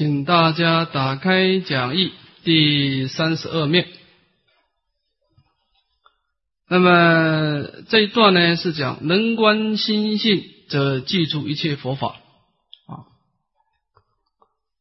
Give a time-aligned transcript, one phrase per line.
[0.00, 2.12] 请大家打开讲义
[2.42, 3.86] 第三十二面。
[6.70, 12.16] 那么这一段呢是讲能观心性，则记住一切佛法
[12.86, 13.12] 啊。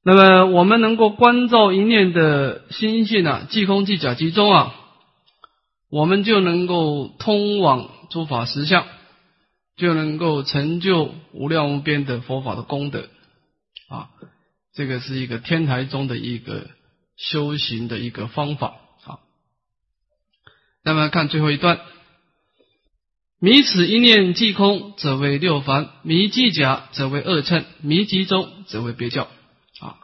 [0.06, 4.74] 那么我们能够观照一念的心性啊，即空即假即中啊，
[5.90, 8.86] 我们就能够通往诸法实相，
[9.76, 13.10] 就能够成就无量无边的佛法的功德
[13.90, 14.08] 啊。
[14.80, 16.70] 这个是一个天台中的一个
[17.18, 19.20] 修行的一个方法啊。
[20.86, 21.82] 那么看最后一段，
[23.42, 29.24] 迷此一念即空，则为六凡；迷即假，则为二乘；迷即中，则为别教
[29.82, 30.00] 啊。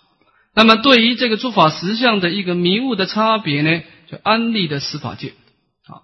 [0.54, 3.82] 那么对于这个诸法实相的一个迷雾的差别呢，
[4.12, 5.36] 就安立的司法界
[5.86, 6.04] 啊。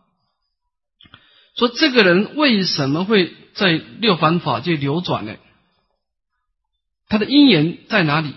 [1.57, 5.35] 说这个人为什么会在六凡法界流转呢？
[7.09, 8.33] 他的因缘在哪里？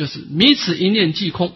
[0.00, 1.52] 就是迷此一念即空，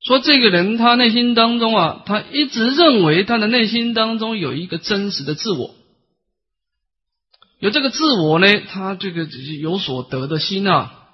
[0.00, 5.74] 说这个人他内心当中啊，他一直认为他的内心当中有一个真实的自我，
[7.58, 9.24] 有这个自我呢，他这个
[9.60, 11.08] 有所得的心啊，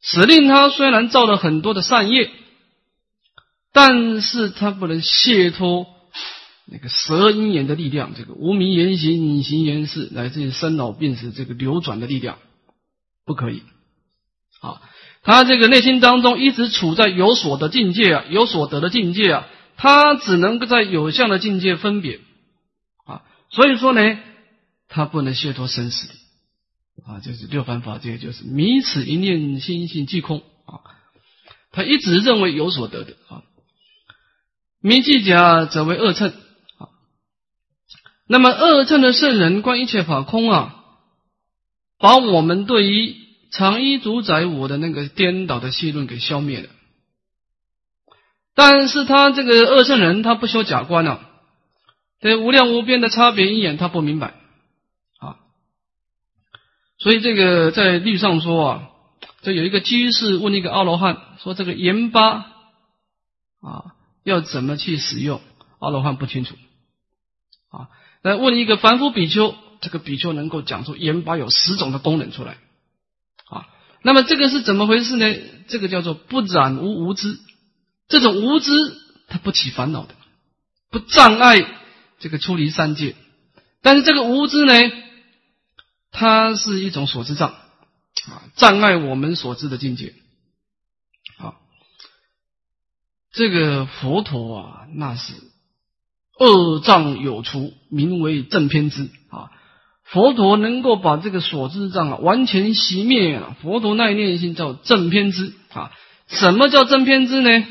[0.00, 2.30] 使令他虽然造了很多的善业，
[3.72, 5.88] 但是他不能卸脱
[6.66, 12.38] 那个十二因缘的力量，这个无名言行、隐形言事，来自于生老病死这个流转的力量，
[13.26, 13.64] 不可以。
[14.60, 14.82] 啊，
[15.22, 22.20] 他这个内心当中一直处在有所的境界啊，有所得的境界啊，他只能够在有相的境界分别
[23.06, 24.18] 啊，所以说呢，
[24.88, 26.08] 他不能卸脱生死
[27.06, 30.82] 啊，就是六凡法界，就是迷此一念心性即空啊，
[31.70, 33.42] 他一直认为有所得的啊，
[34.80, 36.88] 迷即假则为恶乘啊，
[38.26, 40.74] 那么恶乘的圣人观一切法空啊，
[41.98, 43.27] 把我们对于。
[43.50, 46.68] 常一主宰我的那个颠倒的戏论给消灭了，
[48.54, 51.20] 但是他这个恶圣人，他不修假观啊，
[52.20, 54.34] 对无量无边的差别一眼他不明白。
[55.18, 55.36] 啊，
[56.98, 58.88] 所以这个在律上说啊，
[59.42, 62.52] 这有一个居士问一个阿罗汉说这个盐巴
[63.60, 63.94] 啊
[64.24, 65.40] 要怎么去使用，
[65.78, 66.54] 阿罗汉不清楚。
[67.70, 67.88] 啊，
[68.22, 72.58] 来问一个凡夫比丘，这个比丘能够讲出盐巴有十种的功能出来。
[74.02, 75.26] 那么这个是怎么回事呢？
[75.68, 77.38] 这个叫做不染无无知，
[78.08, 78.70] 这种无知
[79.28, 80.14] 它不起烦恼的，
[80.90, 81.56] 不障碍
[82.18, 83.16] 这个出离三界。
[83.82, 84.72] 但是这个无知呢，
[86.10, 90.14] 它是一种所知障啊，障碍我们所知的境界。
[91.36, 91.56] 啊，
[93.32, 95.34] 这个佛陀啊，那是
[96.38, 99.10] 恶障有除，名为正偏知。
[100.10, 103.56] 佛陀能够把这个所知障啊完全熄灭啊！
[103.60, 105.90] 佛陀那一念心叫正偏知啊！
[106.28, 107.66] 什么叫正偏知呢？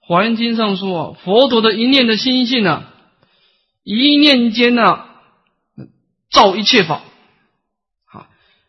[0.00, 2.92] 华严经上说啊，佛陀的一念的心性啊，
[3.84, 5.06] 一念间啊，
[6.30, 7.02] 照一切法
[8.10, 8.28] 啊！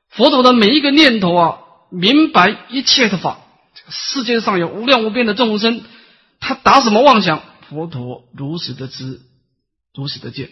[0.09, 1.59] 佛陀的每一个念头啊，
[1.91, 3.40] 明白一切的法。
[3.74, 5.81] 这个世界上有无量无边的众生，
[6.41, 7.41] 他打什么妄想？
[7.69, 9.22] 佛陀如实的知，
[9.96, 10.50] 如实的见。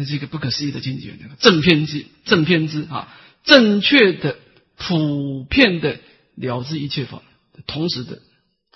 [0.00, 4.38] 那是一个不可思议的境界，正偏知，正偏知啊，正确的、
[4.78, 5.98] 普遍的
[6.36, 7.20] 了知一切法，
[7.66, 8.22] 同时的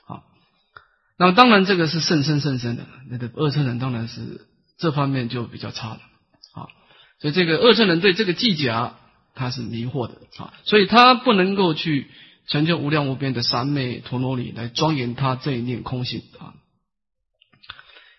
[0.06, 0.20] 啊。
[1.18, 2.84] 那么当然，这个是甚深甚深的。
[3.08, 4.46] 那个二乘人当然是
[4.76, 6.00] 这方面就比较差了
[6.52, 6.68] 啊。
[7.22, 8.98] 所以这个二乘人对这个计假
[9.34, 12.08] 他是迷惑的啊，所以他不能够去
[12.48, 16.52] 成就无量无边的三昧陀罗尼来庄严他这一念空性啊。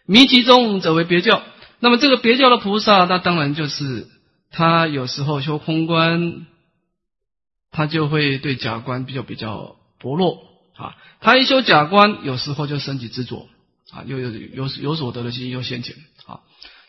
[0.07, 1.43] 迷其中则为别教。
[1.85, 4.07] 那么这个别教的菩萨，那当然就是
[4.49, 6.47] 他有时候修空观，
[7.69, 10.39] 他就会对假观比较比较薄弱
[10.75, 10.95] 啊。
[11.21, 13.47] 他一修假观，有时候就升起执着
[13.91, 16.39] 啊，又有有有所得的心又现前啊。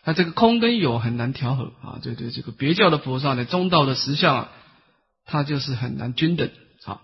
[0.02, 2.00] 那这个空跟有很难调和啊。
[2.02, 4.52] 对对，这个别教的菩萨呢，中道的实相啊，
[5.26, 6.48] 他就是很难均等
[6.86, 7.02] 啊。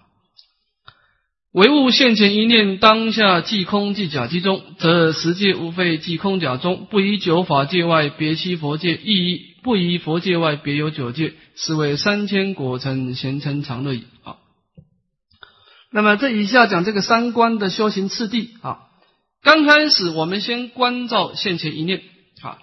[1.53, 14.05] 唯物现前一念，当下即空即假即中，则十界无非即空假中，不以九法界外别七佛界，亦不以佛界外别有九界，是为三千果成贤成常乐矣。
[14.25, 14.39] 啊，
[15.91, 18.89] 那么这以下讲这个三观的修行次第啊。
[19.43, 22.01] 刚开始我们先关照现前一念
[22.41, 22.57] 啊，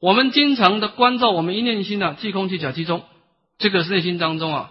[0.00, 3.04] 我们经常的关照我们一念心呢，即空即假即中，
[3.58, 4.70] 这个内心当中啊，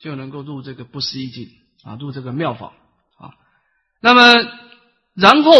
[0.00, 1.50] 就能够入这个不思议境。
[1.82, 2.72] 啊，入这个妙法
[3.18, 3.34] 啊，
[4.00, 4.50] 那么
[5.14, 5.52] 然后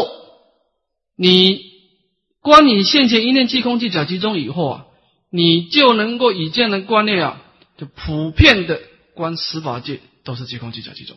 [1.16, 1.72] 你
[2.40, 4.86] 观你现前一念即空即假即中以后啊，
[5.30, 7.42] 你就能够以这样的观念啊，
[7.76, 8.80] 就普遍的
[9.14, 11.16] 观十法界都是即空即假即中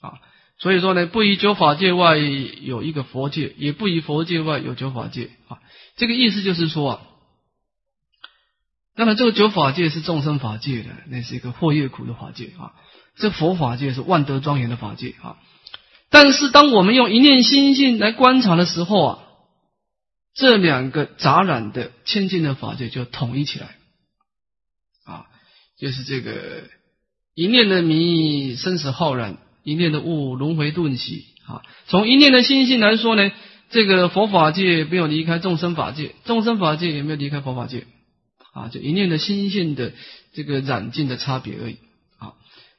[0.00, 0.20] 啊。
[0.56, 5.58] 所以说呢，不以九法界外有一个佛界，也不以佛界外有九法界啊。
[5.96, 7.02] 这个意思就是说啊，
[8.94, 12.72] 当然这个九法界是众生法界的，那是一个祸业苦的法界啊。
[13.16, 15.36] 这佛法界是万德庄严的法界啊。
[16.10, 19.18] 但是当我们用一念心性来观察的时候啊，
[20.34, 23.76] 这两个杂染的千净的法界就统一起来
[25.04, 25.26] 啊，
[25.78, 26.64] 就是这个
[27.34, 29.38] 一念的迷生死浩然。
[29.66, 31.62] 一念的悟，轮回顿息啊！
[31.86, 33.32] 从一念的心性来说呢，
[33.70, 37.86] 这个佛法界没有离开众生法界，众生法界也没有离开佛法界
[38.52, 38.68] 啊！
[38.68, 39.94] 就一念的心性的
[40.34, 41.78] 这个染净的差别而已！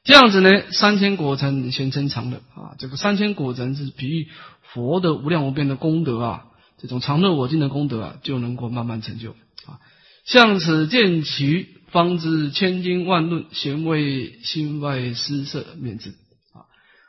[0.06, 2.76] 这样子呢，三千果尘先称长乐啊！
[2.78, 4.28] 这个三千果尘是比喻
[4.62, 6.46] 佛的无量无边的功德啊，
[6.78, 9.32] 这种常乐我净的功德啊，就能够慢慢成就
[9.66, 9.82] 啊！
[10.24, 16.14] 向此见其，方知千经万论，咸为心外施设免之。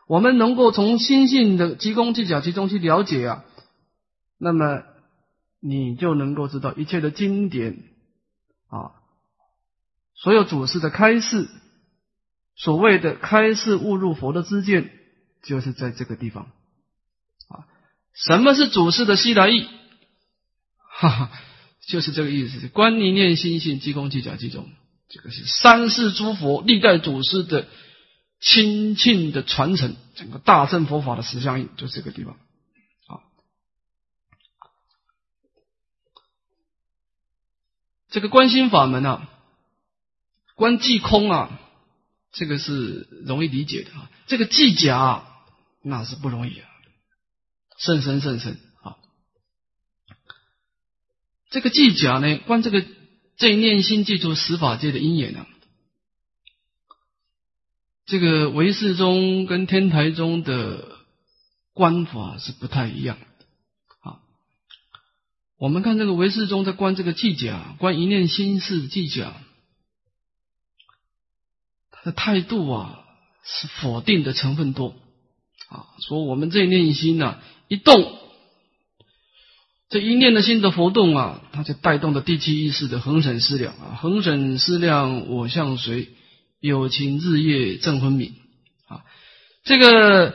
[0.07, 3.45] 我们能够从心性的即空即假其中去了解啊，
[4.39, 4.81] 那么
[5.59, 7.77] 你就能够知道一切的经典
[8.69, 8.97] 啊，
[10.15, 11.47] 所有祖师的开示，
[12.57, 14.91] 所谓的开示误入佛的知见，
[15.43, 16.51] 就是在这个地方
[17.47, 17.63] 啊。
[18.13, 19.69] 什么是祖师的西达意？
[20.77, 21.31] 哈哈，
[21.87, 22.67] 就是这个意思。
[22.67, 24.69] 观念念心性即空即假即中，
[25.07, 27.65] 这个是三世诸佛历代祖师的。
[28.39, 32.35] 亲近的传承，整个大乘佛法的实相印就这个地方
[33.07, 33.25] 啊。
[38.11, 39.27] 这个观心法门啊，
[40.53, 41.59] 观即空啊，
[42.37, 44.11] 这个是容易理解的啊。
[44.27, 45.25] 这个即假
[45.81, 46.69] 那是不容易啊，
[47.77, 48.97] 甚深甚深啊。
[51.49, 52.85] 这个即假呢，观这个
[53.37, 55.45] 这一念心记住十法界的因缘呢。
[58.05, 60.97] 这个唯识中跟天台中的
[61.73, 64.19] 观法是不太一样的啊。
[65.57, 69.33] 我们看这个唯识中在观这个计假，观一念心事计假，
[72.07, 73.03] 的态度啊
[73.43, 74.95] 是否定的成分多
[75.67, 75.85] 啊。
[75.99, 77.37] 说我们这念心呐
[77.67, 78.13] 一动，
[79.89, 86.07] 这一念的心的活动啊，它就带动的第七意识的恒审思量啊，恒审思量我向谁？
[86.59, 88.33] 有情日夜正昏迷
[88.87, 89.05] 啊！
[89.63, 90.33] 这个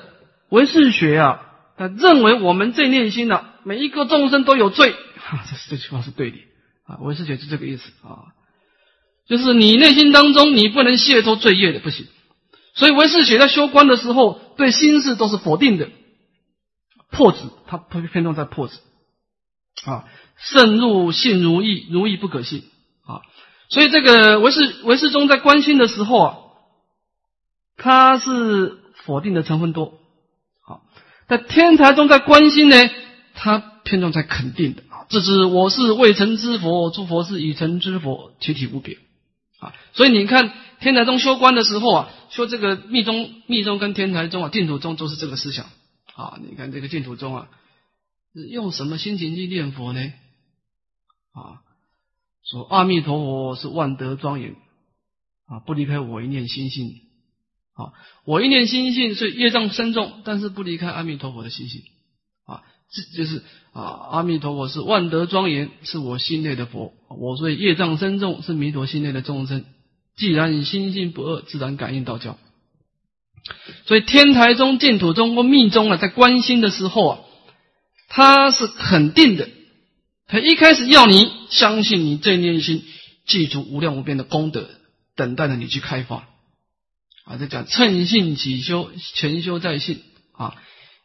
[0.50, 1.40] 唯识学啊，
[1.76, 4.94] 他认为我们这念心呢，每一个众生都有罪。
[5.16, 6.36] 哈，这这句话是对的
[6.86, 6.98] 啊！
[7.00, 8.30] 唯识学是这个意思啊，
[9.28, 12.06] 就是你内心当中你不能卸脱罪业的，不行。
[12.74, 15.90] 所以唯识学在修观的时候，对心事都是否定的，
[17.10, 18.78] 破执，他偏重在破执
[19.84, 20.04] 啊，
[20.36, 22.64] 慎入信如意，如意不可信
[23.06, 23.20] 啊。
[23.68, 26.36] 所以这个唯识唯识中在关心的时候啊，
[27.76, 29.94] 他是否定的成分多。
[30.62, 30.82] 好，
[31.28, 32.76] 在天台中在关心呢，
[33.34, 35.06] 他偏重在肯定的啊。
[35.08, 38.98] 这是我是未成之佛，诸佛是已成之佛，其体无别
[39.62, 39.74] 啊。
[39.94, 45.66] 所以你看天台宗修观的时候啊，修这个密宗、密宗跟天台宗啊、净土宗都是这个思想
[46.14, 46.38] 啊。
[46.46, 47.48] 你看这个净土宗啊，
[48.50, 50.12] 用什么心情去念佛呢？
[51.32, 51.62] 啊？
[52.44, 54.56] 说阿弥陀佛是万德庄严
[55.46, 57.00] 啊，不离开我一念心性
[57.74, 57.94] 啊，
[58.24, 61.84] 我一念心性是业障深重，但是不离开阿弥陀佛的心性，
[62.92, 69.64] 这就是啊，阿弥陀佛是万德庄严，是我心内的佛，我所以业障深重是弥陀心内的众生，
[70.16, 72.38] 既然你心性不恶，自然感应道教。
[73.86, 77.18] 所以天台中、净土中或密宗啊，在观心的时候啊，
[78.08, 79.48] 他是肯定的。
[80.26, 82.84] 他一开始要你相信你这念心，
[83.26, 84.68] 记住无量无边的功德，
[85.16, 86.28] 等待着你去开发。
[87.24, 90.56] 啊，这讲趁信起修，全修在信啊。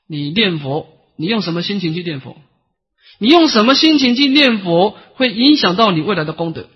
[0.08, 2.38] 你念佛，你用什么心情去念佛？
[3.20, 6.70] 你用什么心情去念佛，会影响到你未来的功德。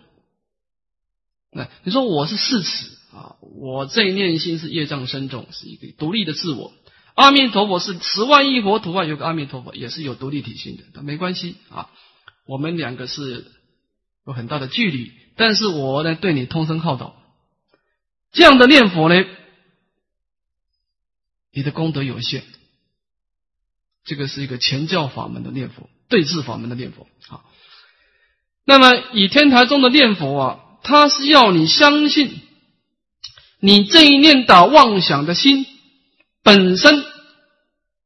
[1.51, 6.73] 那你说我是四尺啊，我这一念心是业障深重，是一个独立的自我。
[7.13, 11.89] 阿弥陀佛是十万亿佛土外有个阿弥陀佛，也是有独立体性的，没关系啊。
[12.47, 13.51] 我们两个是
[14.25, 17.21] 有很大的距离，但是我呢对你通声号导，
[18.31, 19.25] 这样的念佛呢，
[21.51, 22.43] 你的功德有限。
[24.11, 27.47] 这个是一个前教法门的念佛，对治法门的念佛啊。
[28.65, 32.41] 那么以天台宗的念佛啊，它是要你相信，
[33.61, 35.65] 你这一念打妄想的心
[36.43, 37.05] 本身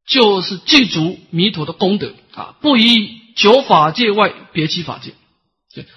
[0.05, 3.23] 就是具足弥陀的功德啊，不以。
[3.35, 5.13] 九法界外，别其法界。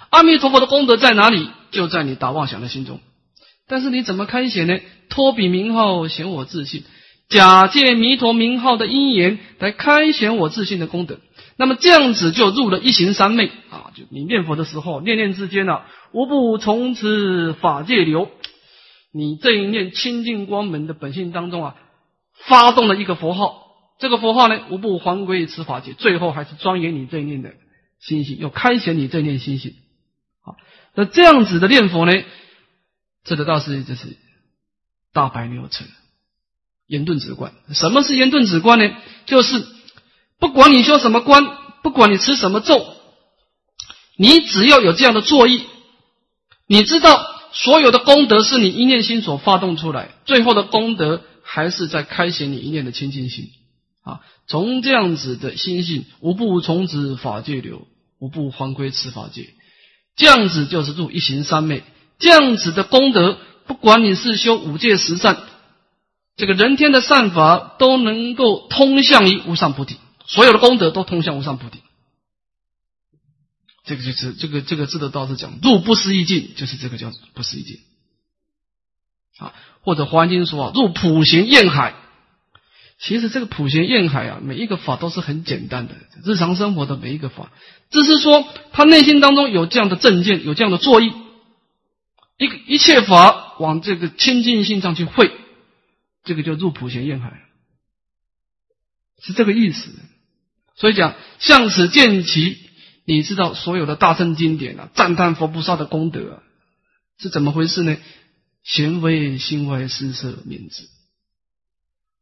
[0.09, 1.47] 阿弥陀佛的功德在哪里？
[1.71, 2.99] 就在你打妄想的心中。
[3.65, 4.79] 但是你怎么开显呢？
[5.07, 6.83] 托比名号显我自信，
[7.29, 11.19] 假借弥陀名号的因缘来开显我自信的功德。
[11.57, 13.91] 那么这样子就入了一行三昧啊！
[13.93, 15.81] 就你念佛的时候，念念之间呢，
[16.11, 18.31] 无不从此法界流。
[19.11, 21.75] 你这一念清净光门的本性当中啊，
[22.45, 23.63] 发动了一个佛号，
[23.99, 27.53] 这个佛号呢，无不还归于此法界，最后还是庄严你这一念的
[27.99, 29.73] 心性，又开显你这一念心性。
[30.41, 30.55] 好，
[30.95, 32.23] 那这样子的念佛呢，
[33.25, 34.17] 这个倒是就是
[35.11, 35.83] 大白牛车
[36.89, 37.53] 严顿止观。
[37.73, 38.93] 什么是严顿止观呢？
[39.25, 39.65] 就是。
[40.41, 41.45] 不管你修什么观，
[41.83, 42.93] 不管你持什么咒，
[44.15, 45.63] 你只要有这样的作意，
[46.65, 53.49] 你知道所有的功德是你一念心所发动出来，最后的功德还是在开显你一念的清净心
[54.01, 54.21] 啊。
[54.47, 57.85] 从这样子的心性，无不从此法界流，
[58.17, 59.49] 无不还归此法界。
[60.15, 61.83] 这样子就是入一行三昧。
[62.17, 65.37] 这样子的功德，不管你是修五戒十善，
[66.39, 69.97] 这个人天的善法，都能够通向于无上菩提。
[70.25, 71.79] 所有的功德都通向无上菩提，
[73.83, 77.79] 这个就是这个这个字的道是讲入不思议境，就是这个叫不思议境
[79.37, 81.93] 啊，或者华严经说啊，入普贤厌海。
[83.01, 87.51] 其实这个普贤厌海啊，每一个法都是很简单的，日常生活的每一个法，
[87.89, 91.11] 只是说他内心当中有这样的正见，有这样的作意，
[92.37, 95.31] 一一切法往这个清净性上去汇，
[96.23, 97.47] 这个叫入普贤愿海，
[99.19, 99.91] 是这个意思。
[100.75, 102.57] 所以讲，向此见其，
[103.05, 106.43] 你知道所有的大圣经典啊，赞叹佛菩萨的功德啊，
[107.17, 107.97] 是怎么回事呢？
[108.63, 110.89] 贤为心怀施舍名字，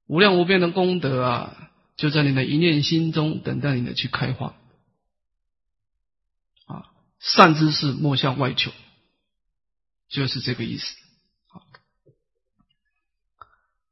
[0.06, 4.56] 无量无边的功德啊，就在你的一念心中等待你的去开化
[6.68, 6.86] 啊！
[7.20, 8.72] 善知识莫向外求，
[10.10, 10.96] 就是这个意思。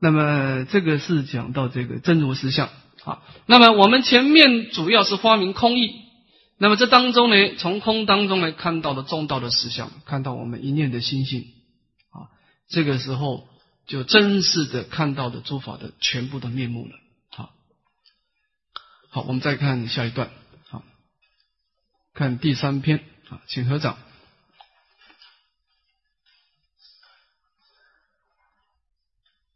[0.05, 2.69] 那么这个是讲到这个真如实相。
[3.05, 5.95] 啊，那么我们前面主要是发明空义，
[6.59, 11.47] 那么这当中呢，从空当中呢看到了中道的实相，看到我们一念的心性，
[12.11, 12.29] 啊，
[12.69, 13.47] 这个时候
[13.87, 16.91] 就真实的看到的诸法的全部的面目了。
[17.29, 17.53] 好，
[19.09, 20.29] 好，我们再看下一段，
[20.69, 20.83] 好，
[22.13, 23.97] 看第三篇，啊，请合掌，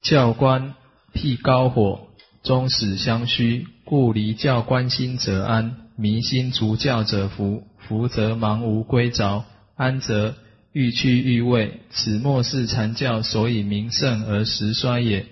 [0.09, 0.73] 教官
[1.13, 2.07] 辟高火。
[2.41, 10.33] 终始相虚，故离教观心则安；迷心逐教者福，福则盲无归着，安则
[10.73, 11.81] 欲去欲位。
[11.91, 15.27] 此末世禅教所以名盛而实衰也。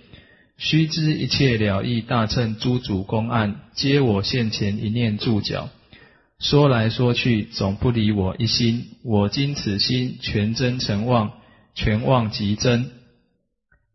[0.57, 5.69] 须知一切了义大乘诸主公案，皆我现前一念注脚。
[6.39, 8.89] 说来说去，总不离我一心。
[9.03, 11.31] 我今此心全真诚妄，
[11.73, 12.91] 全妄即真。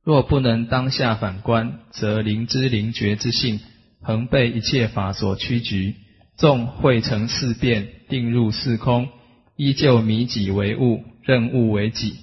[0.04, 3.60] 若不能当下反观，则灵知灵觉之性，
[4.00, 5.94] 恒被一切法所驱局，
[6.36, 9.08] 纵会成四变，定入四空，
[9.56, 12.16] 依旧迷己为物，任物为己。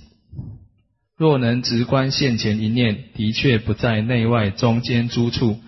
[1.17, 5.59] 若能直观现前一念，的确不在内外中间诸处，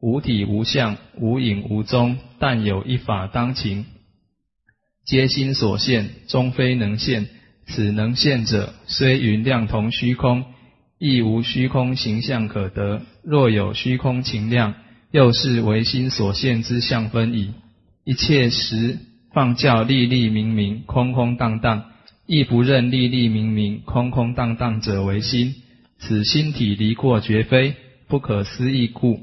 [0.00, 3.86] 无体无相，无影无踪，但有一法当勤，
[5.04, 7.28] 皆心所现，终非能现。
[7.66, 10.44] 此能现者，虽云量同虚空。
[11.00, 13.00] 亦无虚空形象可得。
[13.24, 14.74] 若有虚空情量，
[15.10, 17.54] 又是唯心所现之相分矣。
[18.04, 18.98] 一切时
[19.32, 21.84] 放教立立明明，空空荡荡，
[22.26, 25.54] 亦不认立立明明，空空荡荡者为心。
[25.98, 27.76] 此心体离过绝非，
[28.06, 29.20] 不可思议故。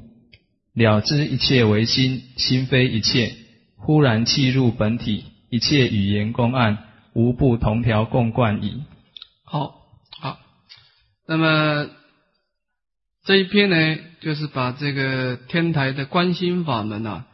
[0.73, 3.33] 了知一切为心，心非一切。
[3.75, 6.79] 忽然契入本体，一切语言公案，
[7.13, 8.81] 无不同条共贯矣。
[9.45, 9.86] 好。
[11.27, 11.89] 那么
[13.25, 17.25] 这一篇呢，就是把这个天台的观心法门啊，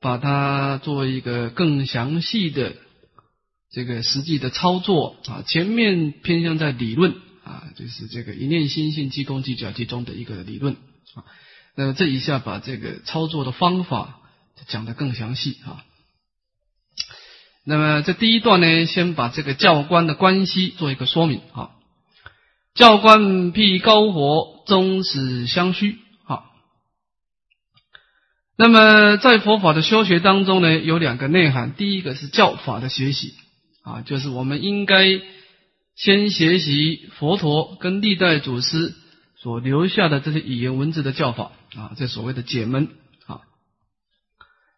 [0.00, 2.74] 把它作为一个更详细的
[3.70, 5.44] 这个实际的操作啊。
[5.46, 7.14] 前面偏向在理论
[7.44, 10.74] 啊，就是这个一念心性即空即假即中的一个理论
[11.14, 11.22] 啊。
[11.76, 14.18] 那么这一下把这个操作的方法
[14.66, 15.84] 讲得更详细啊。
[17.64, 21.70] 那么这第一段呢，先把这个教官的关系做一个说明啊。
[22.78, 25.98] 教官辟高火，终始相虚。
[26.24, 26.44] 好，
[28.56, 31.74] 那么在佛法的修学当中呢，有两个内涵。
[31.74, 33.34] 第一个是教法的学习
[33.82, 35.20] 啊，就是我们应该
[35.96, 38.94] 先学习佛陀跟历代祖师
[39.42, 42.90] 所留下的这些语言文字的教法啊，这所谓的解门
[43.26, 43.40] 啊。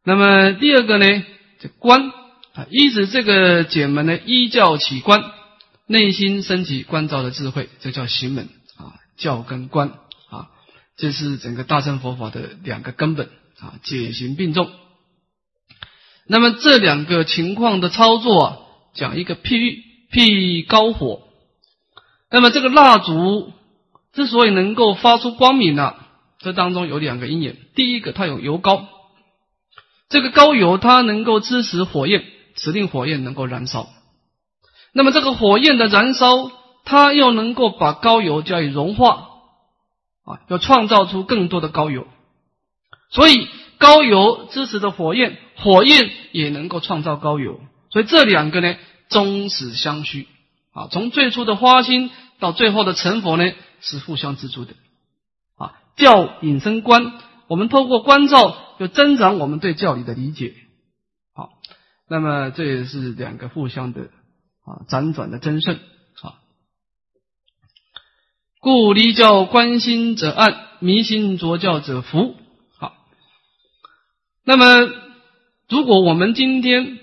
[0.06, 1.22] 那么第二个呢，
[1.58, 2.08] 这观
[2.54, 5.22] 啊，依止这个解门呢，依教起观。
[5.90, 9.88] 内心升起观照的智慧，这叫行门啊，教跟观
[10.30, 10.46] 啊，
[10.96, 13.28] 这是整个大乘佛法的两个根本
[13.58, 14.70] 啊，解行并重。
[16.28, 18.58] 那么这两个情况的操作啊，
[18.94, 19.82] 讲一个譬喻，
[20.12, 21.22] 譬高火。
[22.30, 23.52] 那么这个蜡烛
[24.12, 25.96] 之所以能够发出光明呢，
[26.38, 27.56] 这当中有两个因缘。
[27.74, 28.86] 第一个，它有油膏，
[30.08, 33.88] 这个高油它能够支持火焰，使令火焰能够燃烧。
[34.92, 36.50] 那么这个火焰的燃烧，
[36.84, 39.28] 它又能够把高油加以融化，
[40.24, 42.06] 啊，要创造出更多的高油。
[43.10, 47.60] 所以高油支持的火焰，火焰也能够创造高油。
[47.90, 48.76] 所以这两个呢，
[49.08, 50.28] 终始相续。
[50.72, 54.74] 啊，从最初的花心到最后的成佛呢，是互相资助的。
[55.56, 57.14] 啊，教引申观，
[57.48, 60.54] 我们透过观照，就增长我们对教理的理解。
[61.34, 61.50] 好，
[62.08, 64.10] 那么这也是两个互相的。
[64.64, 65.76] 啊，辗转的真圣
[66.22, 66.38] 啊，
[68.60, 72.36] 故离教观心者暗，迷心着教者福。
[72.78, 72.94] 好，
[74.44, 74.90] 那么
[75.68, 76.98] 如果我们今天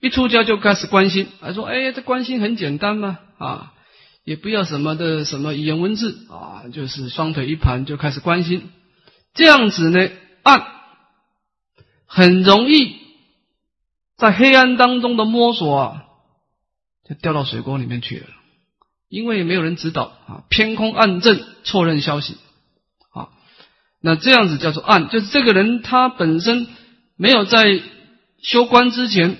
[0.00, 3.72] 一出家就开始关心，还说哎，这关心很简单嘛啊，
[4.24, 8.70] 也不要什么的什么语言文字啊，就是双腿一盘就开始关心，
[9.34, 10.10] 这样子呢
[10.42, 10.66] 暗，
[12.06, 12.96] 很容易
[14.16, 16.01] 在黑暗当中的摸索啊。
[17.20, 18.26] 掉到水沟里面去了，
[19.08, 22.36] 因为没有人指导啊，偏空暗正，错认消息
[23.12, 23.28] 啊，
[24.00, 26.66] 那这样子叫做暗，就是这个人他本身
[27.16, 27.82] 没有在
[28.42, 29.36] 修观之前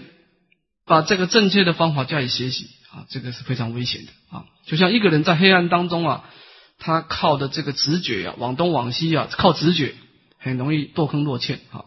[0.85, 4.45] 把这个正确的方法加以学习啊，这个是非常危险的啊。
[4.67, 6.25] 就像一个人在黑暗当中啊，
[6.79, 9.95] 他靠的这个直觉啊，往东往西啊，靠直觉
[10.39, 11.85] 很容易堕坑落堑啊。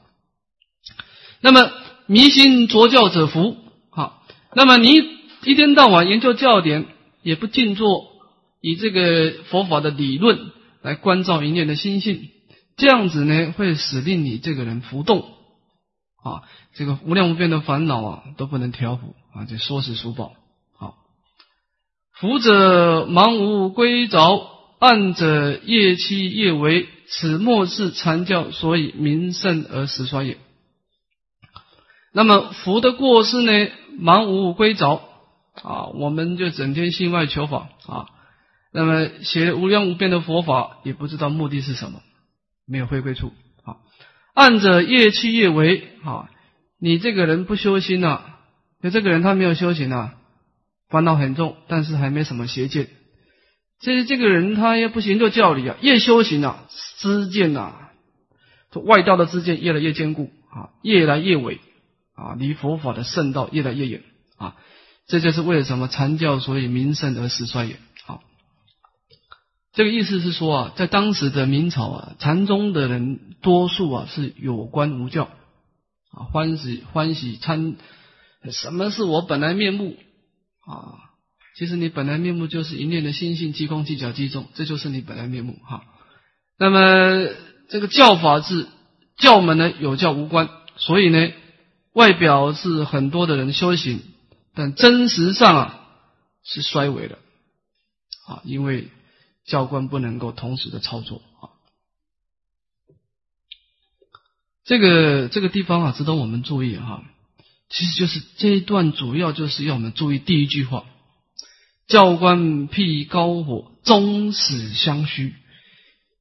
[1.41, 1.71] 那么
[2.07, 3.57] 迷信着教者福
[3.91, 4.13] 啊，
[4.53, 5.14] 那么你。
[5.45, 6.87] 一天到晚研究教典，
[7.21, 8.07] 也不静坐，
[8.61, 12.29] 以这个佛法的理论来关照一念的心性，
[12.77, 15.19] 这样子呢，会使令你这个人浮动
[16.23, 16.41] 啊，
[16.73, 20.33] 这个无量无边的烦恼啊，都不能调伏啊，这说是书报。
[20.79, 20.95] 好，
[22.11, 30.39] 福者盲无归着，暗者夜期夜为，此末世禅教，所以名胜而实衰也。
[32.13, 33.51] 那么福的过失呢，
[33.99, 35.03] 盲无归着。
[35.63, 38.07] 啊，我们就整天心外求法啊，
[38.71, 42.01] 那么学无量无边的佛法，也不知道目的是什么，
[42.67, 43.31] 没有回归处。
[43.63, 43.77] 啊，
[44.33, 46.29] 按着业去业为啊，
[46.79, 48.21] 你这个人不修心呐，
[48.81, 50.15] 就这个人他没有修行啊，
[50.89, 52.89] 烦恼很重，但是还没什么邪见。
[53.79, 56.65] 这这个人他也不行就教理啊，越修行啊，
[56.97, 57.73] 知见呐，
[58.71, 61.59] 这外道的知见越来越坚固啊，越来越伟
[62.13, 64.03] 啊，离佛法的圣道越来越远
[64.37, 64.55] 啊。
[65.07, 67.77] 这就是为什么禅教所以名盛而实衰也。
[68.03, 68.23] 好，
[69.73, 75.25] 这个意思是说啊，在当时的明朝啊，禅宗的人多数啊是有关无教
[76.11, 77.75] 啊，欢喜欢喜参，
[78.49, 79.95] 什么是我本来面目
[80.65, 80.97] 啊？
[81.55, 85.83] 其实你本来面目就是一念的心性，即空即假即中，这就是你本来面目哈。
[86.57, 87.29] 那么
[87.69, 88.67] 这个教法是
[89.17, 91.31] 教门呢有教无关，所以呢
[91.93, 94.01] 外表是很多的人修行。
[94.55, 95.87] 但真实上啊
[96.43, 97.19] 是衰微的
[98.25, 98.87] 啊，因为
[99.45, 101.51] 教官不能够同时的操作啊。
[104.63, 107.03] 这个这个地方啊，值得我们注意哈。
[107.67, 110.85] 其实就是这一段主要就是要我们注意第一句话：
[111.87, 115.35] 教官辟高火，终始相续。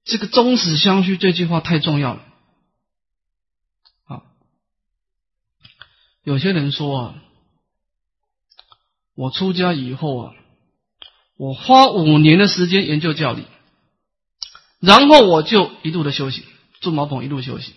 [0.05, 2.25] 这个终始相续这句话太重要了
[4.07, 4.23] 啊。
[6.25, 7.21] 有些人说啊。
[9.17, 10.33] 我出家以后啊，
[11.37, 13.45] 我花五年的时间研究教理，
[14.81, 16.43] 然后我就一路的修行，
[16.81, 17.75] 住茅棚一路修行。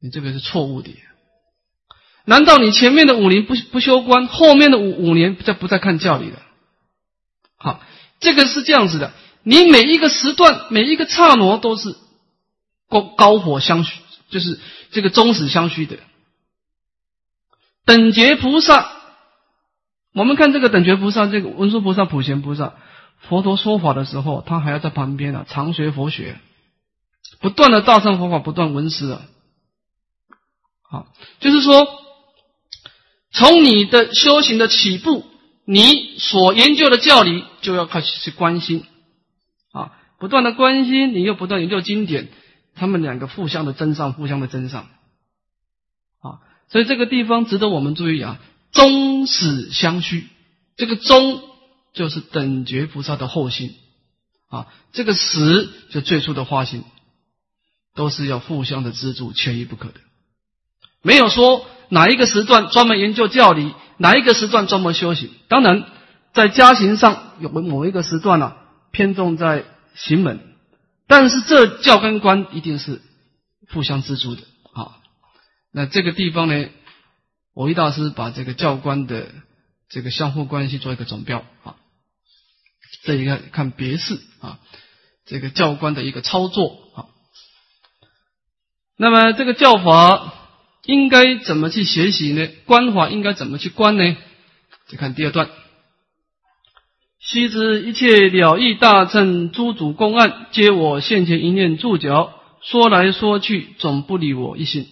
[0.00, 0.90] 你这个是错误的。
[2.24, 6.42] 难道你前面的五年不不修观，后面的五五年再不再看教理了？
[7.56, 7.82] 好，
[8.18, 9.12] 这个是这样子的。
[9.42, 11.96] 你每一个时段，每一个刹那都是
[12.88, 14.58] 高高火相续，就是
[14.90, 15.98] 这个终始相续的
[17.84, 18.99] 等觉菩萨。
[20.12, 22.74] 我们看这个等觉菩萨，这个文殊菩萨、普贤菩萨，
[23.20, 26.40] 佛陀说法的时候，他还要在旁边啊，常学佛学，
[27.40, 29.22] 不断的大乘佛法不断闻思啊。
[30.82, 31.06] 好，
[31.38, 31.86] 就是说，
[33.30, 35.24] 从你的修行的起步，
[35.64, 38.84] 你所研究的教理就要开始去关心
[39.70, 42.28] 啊，不断的关心，你又不断研究经典，
[42.74, 44.88] 他们两个互相的增上，互相的增上
[46.20, 48.40] 啊，所以这个地方值得我们注意啊。
[48.72, 50.28] 终始相续，
[50.76, 51.42] 这个终
[51.92, 53.74] 就是等觉菩萨的后心
[54.48, 56.84] 啊，这个实就最初的花心，
[57.94, 60.00] 都是要互相的资助，缺一不可的。
[61.02, 65.30] 没有说哪一个时段专门研究教理，哪一个时段专门修行。
[65.48, 65.84] 当然，
[66.32, 68.54] 在家行上有某一个时段呢，
[68.92, 70.40] 偏重在行门，
[71.06, 73.00] 但是这教跟观一定是
[73.72, 74.98] 互相资助的啊。
[75.72, 76.68] 那这个地方呢，
[77.60, 79.28] 我一大师把这个教官的。
[79.92, 81.74] 这个相互关系做一个总标啊，
[83.02, 84.60] 这一个看别事啊，
[85.26, 87.06] 这个教官的一个操作啊。
[88.96, 90.32] 那么这个教法
[90.84, 92.46] 应该怎么去学习呢？
[92.66, 94.16] 观法应该怎么去观呢？
[94.86, 95.50] 再看第二段。
[97.18, 104.86] 须知一切了义大乘诸主公案，皆我现前一念住脚，说来说去总不离我一心。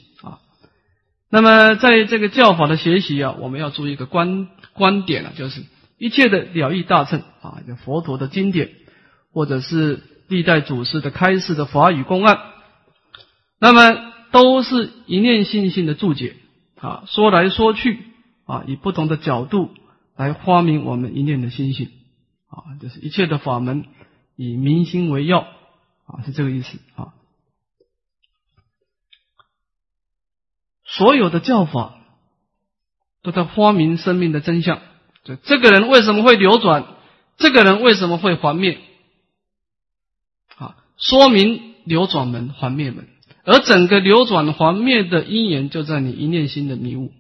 [1.31, 4.49] 那么在这个教法的学习啊，我们要注意一个观。
[4.75, 5.65] 观点啊，就是
[5.99, 8.71] 一切的了义大乘啊，就佛陀的经典，
[9.33, 12.39] 或者是历代祖师的开示的法语公案，
[13.59, 16.37] 那么都是一念信心的注解
[16.77, 17.03] 啊。
[17.09, 17.99] 说来说去
[18.47, 19.71] 啊，以不同的角度
[20.17, 21.89] 来发明我们一念的心性
[22.49, 23.87] 啊，就是一切的法门
[24.37, 27.18] 以明心为要啊，是这个意思啊。
[30.99, 31.95] 所有的教法。
[33.21, 34.79] 都在发明生命的真相。
[35.25, 36.87] 就这个人为什么会流转？
[37.37, 38.79] 这个人为什么会还灭？
[40.57, 43.09] 啊，说明流转门、还灭门。
[43.45, 47.13] 而整个流转还灭的因缘，就在你一念心的迷雾。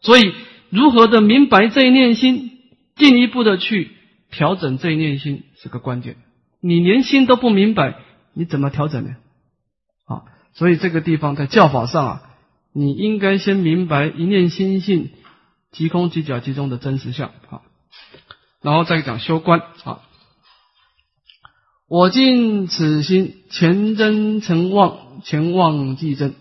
[0.00, 0.32] 所以，
[0.70, 2.58] 如何的明白这一念心，
[2.94, 3.90] 进一步的去
[4.30, 6.16] 调整这一念心，是个关键。
[6.60, 7.96] 你连心都不明白，
[8.32, 9.16] 你怎么调整呢？
[10.06, 10.22] 啊，
[10.54, 12.22] 所以这个地方在教法上啊，
[12.72, 15.10] 你应该先明白一念心性。
[15.70, 17.62] 即空即假即中的真实相啊，
[18.60, 20.02] 然后再讲修观啊。
[21.88, 26.34] 我尽此心，前真成妄，前妄即真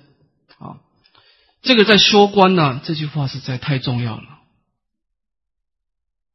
[0.60, 0.84] 啊。
[1.62, 4.40] 这个在修观呢，这句话实在太重要了，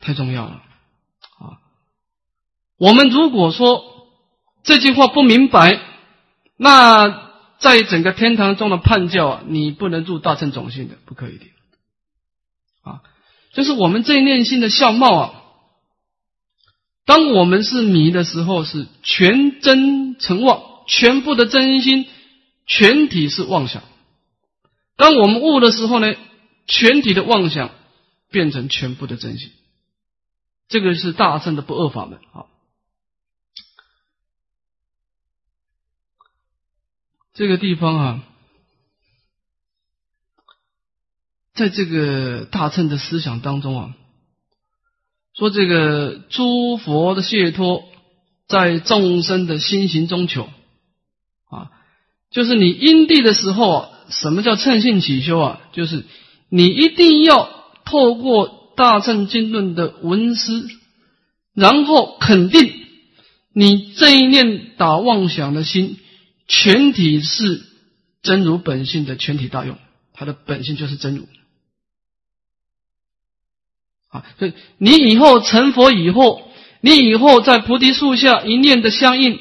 [0.00, 0.62] 太重要了
[1.38, 1.61] 啊。
[2.78, 4.09] 我们如果说
[4.62, 5.82] 这句话不明白，
[6.56, 7.26] 那
[7.59, 11.45] 在整个天堂中的判教啊，你不能入大乘种性的，不可以的。
[12.83, 13.03] 啊，
[13.53, 15.42] 就是我们这一念心的相貌啊。
[17.05, 22.07] 当我们是迷的时候，是全真成妄，全部的真心
[22.66, 23.83] 全体是妄想；
[24.97, 26.14] 当我们悟的时候呢，
[26.66, 27.71] 全体的妄想
[28.31, 29.53] 变成全部的真心。
[30.69, 32.47] 这个是大圣的不二法门啊。
[37.37, 38.22] 这个地方啊。
[41.55, 43.94] 在这个大乘的思想当中啊，
[45.35, 47.85] 说这个诸佛的解脱
[48.46, 50.51] 在众生的心行中求
[51.49, 51.70] 啊，
[52.31, 55.61] 就是你因地的时候啊，什么叫称性起修啊？
[55.72, 56.05] 就是
[56.51, 57.49] 你一定要
[57.87, 60.68] 透过大乘经论的文思，
[61.55, 62.70] 然后肯定
[63.55, 65.96] 你这一念打妄想的心，
[66.46, 67.62] 全体是
[68.22, 69.78] 真如本性的全体大用，
[70.12, 71.28] 它的本性就是真如。
[74.09, 79.40] 啊，所以你以后成佛以后，你以后在菩提树下一念的相应，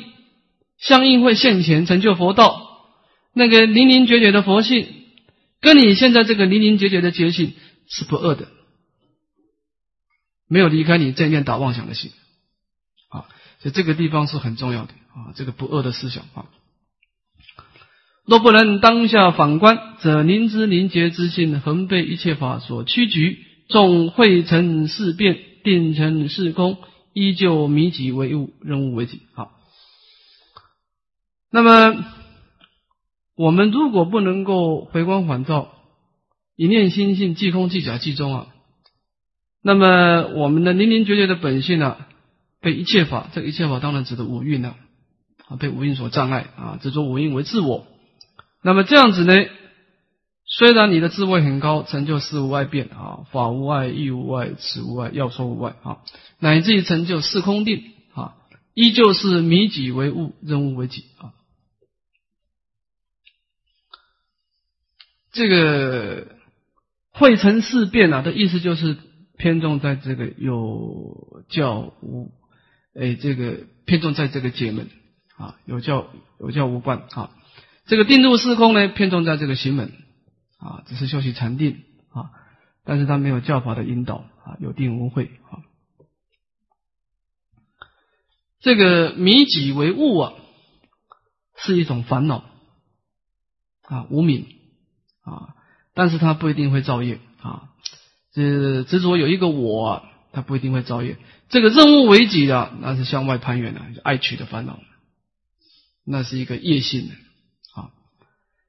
[0.78, 2.64] 相应会现前成就佛道。
[3.34, 4.88] 那个零零绝绝的佛性，
[5.62, 7.54] 跟你现在这个零零绝绝的觉性
[7.88, 8.48] 是不二的，
[10.48, 12.12] 没有离开你这念打妄想的心。
[13.10, 13.28] 啊，
[13.60, 16.46] 所以这个地方是很重要的啊，这个不二的思想啊。
[18.26, 23.40] 若不能当下反观，则灵知灵觉之性恒被一切法所屈局。
[23.68, 26.78] 众会成事变，定成事空，
[27.14, 29.22] 依旧迷己为物，人物为己。
[29.34, 29.52] 好，
[31.50, 32.06] 那么
[33.36, 35.74] 我们如果不能够回光返照，
[36.56, 38.48] 一念心性即空即假即中啊，
[39.64, 41.98] 那么我们的零零绝绝的本性呢，
[42.62, 44.76] 被一切法，这一切法当然指的五蕴呢，
[45.48, 47.88] 啊，被五蕴所障碍啊，执着五蕴为自我。
[48.66, 49.32] 那么这样子呢？
[50.48, 56.02] 虽然你的智慧很高，成就事无外变啊，法无外，义无外，此无外，要说无外啊，
[56.40, 58.34] 乃至于成就四空定啊，
[58.74, 61.34] 依旧是迷己为物，任物为己啊。
[65.32, 66.28] 这个
[67.12, 68.98] 会成事变啊的意思就是
[69.38, 72.32] 偏重在这个有教无，
[73.00, 74.90] 哎，这个偏重在这个解门
[75.38, 76.08] 啊，有教
[76.40, 77.30] 有教无关啊。
[77.86, 79.92] 这个定入四空呢，偏重在这个行门。
[80.58, 82.32] 啊，只是修习禅定啊，
[82.86, 85.62] 但是他没有教法的引导啊，有定无会啊。
[88.62, 90.34] 这个迷己为物啊，
[91.56, 92.46] 是一种烦恼
[93.84, 94.48] 啊，无名
[95.22, 95.54] 啊，
[95.94, 97.70] 但是他不一定会造业啊。
[98.32, 101.18] 这执着有一个我，他不一定会造业。
[101.50, 104.80] 这个任务为己的，那是向外攀缘的，爱取的烦恼，
[106.06, 107.14] 那是一个业性的。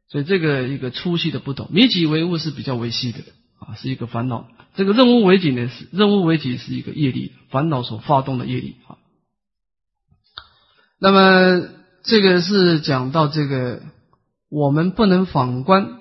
[0.09, 3.19] 所以这个一个粗细的不同，迷己为物是比较维系的
[3.59, 4.47] 啊，是一个烦恼。
[4.77, 8.99] 这个任务为己呢，是任务为己是一个业力，烦恼所发动的业力啊。
[11.01, 11.69] 那么
[12.05, 13.83] 这个是讲到这个，
[14.49, 15.99] 我们不能反观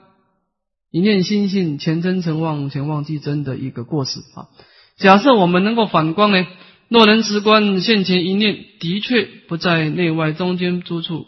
[0.91, 4.49] 一念心性前真成妄，前妄即真的一个过失啊。
[4.97, 6.45] 假设我们能够反观呢，
[6.89, 11.25] 若能直观现前一念的确不在内外中间诸处。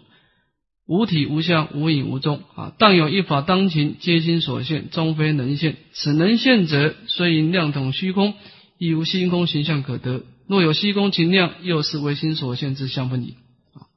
[0.87, 5.75] 无体无相无影无踪啊，但有一法当勤，皆心所现，终非能现。
[5.91, 8.35] 此能现者，虽因量统虚空，
[8.77, 10.23] 亦无虚空形象可得。
[10.47, 13.35] 若有虚空情量，又是唯心所现之相分矣。
[13.73, 13.91] 啊，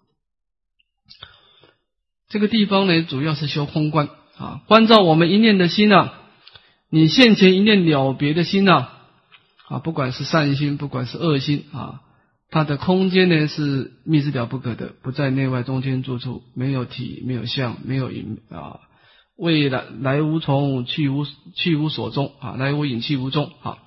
[2.29, 4.63] 这个地方呢，主要是修空观啊。
[4.67, 6.11] 关照我们一念的心呐，
[6.91, 8.89] 你现前一念了别的心呐，
[9.69, 12.01] 啊，不管是善心，不管是恶心啊。
[12.51, 18.81] 它的空间呢是密之了不可的，不在内外中间住处，没有体，没有相，没有影啊。
[19.37, 23.79] 未来来无从，去无去无所终啊，来无影，去无踪啊。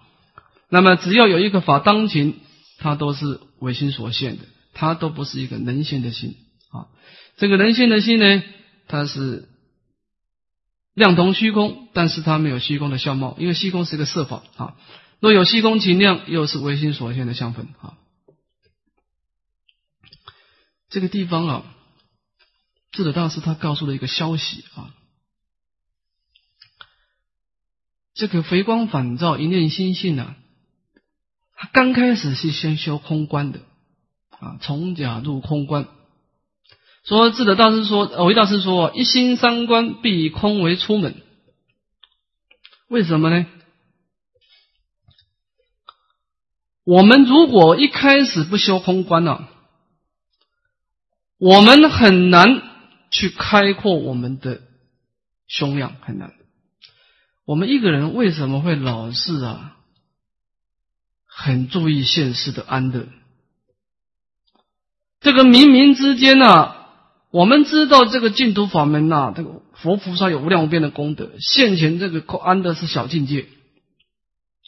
[0.69, 2.39] 那么只要有一个法当勤，
[2.79, 6.35] 它都是唯心所现的，它都不是一个能现的心
[6.71, 6.87] 啊。
[7.37, 8.43] 这个能现的心呢，
[8.87, 9.49] 它是
[10.95, 14.75] 量同虚空，但是它没有虚空的相貌，因为虚空是一个色法啊。
[15.19, 17.93] 若有虚空情量，又是唯心所现的相分啊。
[20.93, 21.75] 这个地方啊，
[22.91, 24.93] 智者大师他告诉了一个消息啊，
[28.13, 30.35] 这个回光返照一念心性啊，
[31.55, 33.61] 他刚开始是先修空观的
[34.29, 35.87] 啊，从假入空观。
[37.03, 41.23] 说智者大师说，偶一大师说，一心三观必以空为出门。
[42.87, 43.47] 为什么呢？
[46.83, 49.47] 我们如果一开始不修空观呢？
[51.43, 52.61] 我们很难
[53.11, 54.61] 去开阔我们的
[55.45, 56.31] 胸量，很难。
[57.43, 59.75] 我们一个人为什么会老是啊，
[61.25, 63.09] 很注意现世的安乐？
[65.19, 66.75] 这个冥冥之间呢，
[67.29, 73.47] 我们知道这个净土法门呐，这个佛菩萨有无量无边的功德，现前这个安乐是小境界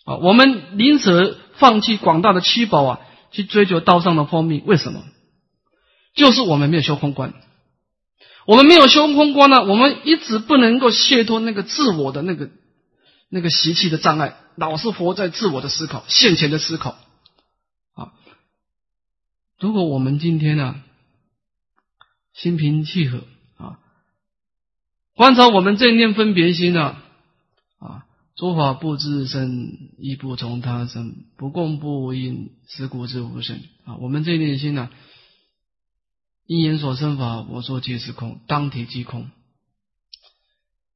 [0.04, 0.18] 啊。
[0.18, 3.00] 我们宁舍放弃广大的七宝啊，
[3.32, 5.06] 去追求道上的方便，为什么？
[6.16, 7.34] 就是我们没有修空观，
[8.46, 12.50] 我们没有修空观呢，我们一直不能够卸脱那个自我的那个
[13.28, 16.98] 那个习气的障碍，老是活在自我的思考、现前的思考
[17.96, 18.14] 啊。
[19.60, 20.76] 如果我们今天呢，
[22.34, 23.24] 心平气和
[23.58, 23.80] 啊，
[25.16, 26.96] 观察我们这念分别心呢，
[27.80, 28.06] 啊，
[28.38, 33.98] 诸法不自生，亦不从他生，不共不因，是故知无生啊。
[33.98, 34.90] 我们这念心呢。
[36.48, 39.30] 因缘所生法，我说皆是空，当体即空。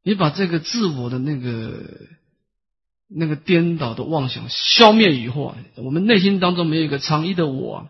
[0.03, 1.83] 你把这个自我的那个
[3.07, 7.89] 那个颠倒的妄想消灭以后啊，我们内心当中没有一个常一的我，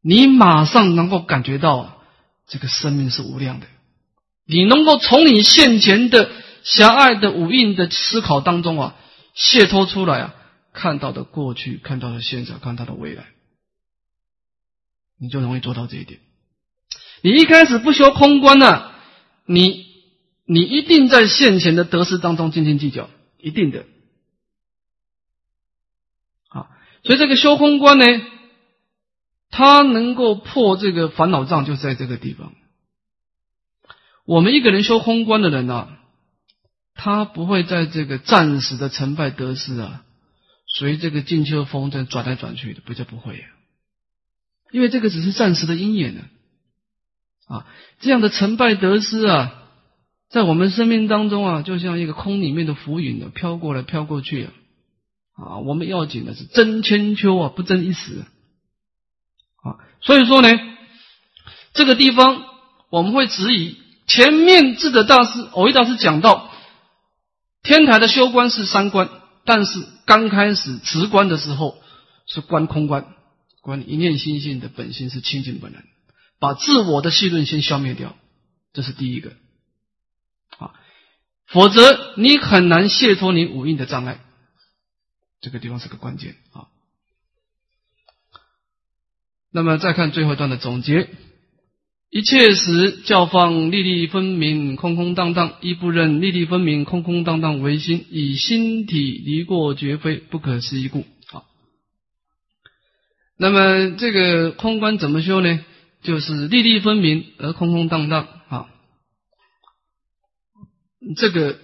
[0.00, 1.96] 你马上能够感觉到啊
[2.46, 3.66] 这个生命是无量的。
[4.44, 6.30] 你能够从你现前的
[6.64, 8.96] 狭隘的五蕴的思考当中啊，
[9.34, 10.34] 解脱出来啊，
[10.72, 13.24] 看到的过去，看到的现在，看到的未来。
[15.22, 16.18] 你就容易做到这一点。
[17.22, 18.90] 你一开始不修空观呢，
[19.46, 19.86] 你
[20.44, 23.08] 你一定在现前的得失当中斤斤计较，
[23.38, 23.84] 一定的。
[26.48, 26.68] 啊，
[27.04, 28.04] 所以这个修空观呢，
[29.50, 32.52] 它能够破这个烦恼障，就在这个地方。
[34.24, 35.88] 我们一个人修空观的人呢，
[36.94, 40.04] 他不会在这个暂时的成败得失啊，
[40.66, 43.44] 随这个境秋风在转来转去的，不就不会呀？
[44.72, 46.16] 因为这个只是暂时的因缘。
[46.16, 46.22] 呢，
[47.46, 47.66] 啊，
[48.00, 49.52] 这样的成败得失啊，
[50.30, 54.52] 在我们生命当中啊，就像一个空里面的浮云呢，飘过来飘过去啊，
[55.36, 58.24] 啊，我们要紧的是争千秋啊，不争一时。
[59.62, 60.48] 啊，所以说呢，
[61.74, 62.42] 这个地方
[62.90, 66.50] 我们会质疑前面智者大师、偶一大师讲到，
[67.62, 69.08] 天台的修观是三观，
[69.44, 71.76] 但是刚开始直观的时候
[72.26, 73.06] 是观空观。
[73.62, 75.84] 观一念心性的本性是清净本来，
[76.38, 78.16] 把自我的细论先消灭掉，
[78.74, 79.30] 这是第一个
[80.58, 80.74] 啊，
[81.46, 84.20] 否则你很难卸脱你五蕴的障碍，
[85.40, 86.66] 这个地方是个关键啊。
[89.52, 91.08] 那么再看最后一段的总结：
[92.10, 101.04] 一切时教放粒粒分明，空空荡荡，亦不认粒粒分明、空空荡荡为心，以心体离过绝非，不可思议故。
[103.36, 105.60] 那么这个空观怎么修呢？
[106.02, 108.28] 就是粒粒分明而空空荡荡。
[108.48, 108.66] 啊，
[111.16, 111.58] 这个。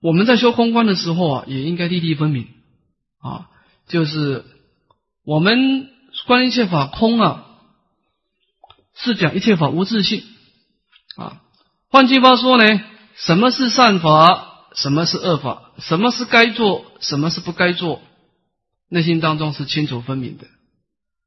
[0.00, 2.48] 我们在修空观的时候啊，也应该粒粒分明
[3.20, 3.48] 啊，
[3.86, 4.44] 就是
[5.24, 5.88] 我们
[6.26, 7.46] 观一切法空啊，
[8.96, 10.24] 是讲一切法无自性
[11.14, 11.40] 啊。
[11.88, 12.80] 换句话说呢，
[13.14, 18.02] 什么是善法，什么是恶法，什么是该做，什么是不该做，
[18.92, 20.44] 内心当中是清楚分明的。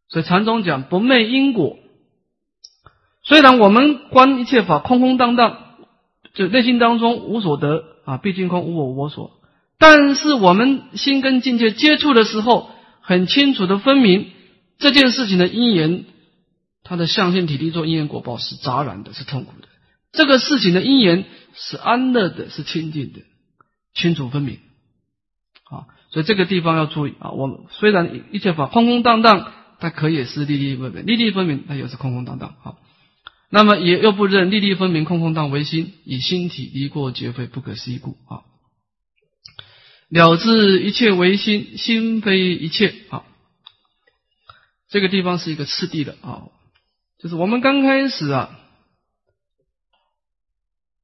[0.08, 1.78] 所以禅宗讲不昧因果，
[3.23, 5.58] 虽然我们观一切法空空荡荡，
[6.36, 7.84] 就内心当中无所得。
[8.06, 9.32] 啊，毕竟空无我我所，
[9.80, 12.69] 但是我们心跟境界接触的时候，
[13.01, 14.30] 很清楚的分明
[14.78, 16.06] 这件事情的因缘，
[16.84, 19.67] 它的相性体力做因缘果报是杂染的，是痛苦的；
[20.12, 21.25] 这个事情的因缘
[21.56, 23.21] 是安乐的，是清净的，
[23.95, 24.60] 清楚分明。
[26.15, 27.32] 所以这个地方要注意啊。
[27.32, 32.56] 我们虽然一切法空空荡荡，它可以是粒粒分明，粒粒分明，它也是空空荡荡。
[32.63, 32.80] 好。
[33.49, 38.47] 那么也又不认粒粒分明空空荡为心，以心体离过绝非不可思议故啊！
[40.08, 43.23] 了知一切为心，心非一切啊！
[44.89, 46.47] 这个地方是一个次第的啊，
[47.19, 48.58] 就是我们刚开始啊，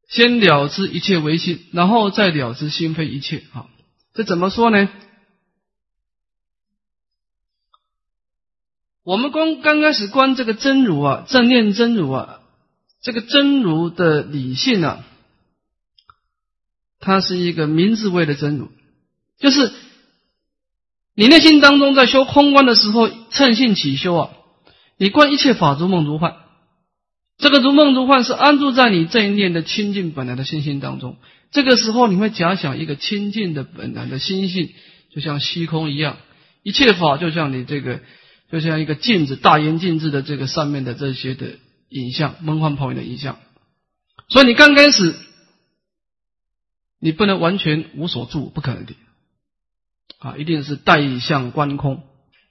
[0.08, 3.68] 先了知一切为心，然后再了知心非一切啊！
[4.14, 4.90] 这怎么说呢？
[9.04, 12.42] 我们刚刚开始观这个真如啊，正念真如啊，
[13.02, 15.04] 这个真如的理性啊，
[17.00, 18.70] 它是一个明智位的真如，
[19.40, 19.74] 就是
[21.16, 24.30] 你内心当中在修空观的时候，趁性起修啊，
[24.98, 26.36] 你观一切法如梦如幻，
[27.38, 31.18] 这个如梦如幻是安住在你这一念的清净本来的心性当中，
[31.52, 34.74] 这个时候你会假想一个清净的本来的心性，
[35.14, 36.18] 就像虚空一样，
[36.64, 38.02] 一切法就像你这个。
[38.52, 41.52] 就像一个镜子，大圆镜子的这个上面的这些的
[41.88, 43.40] 影像，梦幻泡影的影像。
[44.28, 45.16] 所以你刚开始，
[47.00, 48.94] 你不能完全无所住，不可能的
[50.20, 50.36] 啊！
[50.36, 52.04] 一定是带相观空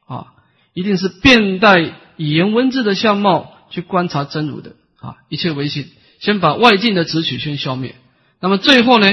[0.06, 0.28] 啊，
[0.72, 1.78] 一定是变带
[2.16, 5.16] 语言文字的相貌去观察真如的啊！
[5.28, 7.94] 一切唯心，先把外境的执取先消灭。
[8.40, 9.06] 那么最后呢，